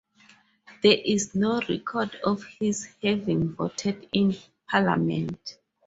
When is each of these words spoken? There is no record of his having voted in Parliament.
There 0.81 0.97
is 1.05 1.35
no 1.35 1.61
record 1.69 2.15
of 2.23 2.43
his 2.59 2.89
having 3.03 3.53
voted 3.53 4.09
in 4.11 4.33
Parliament. 4.67 5.59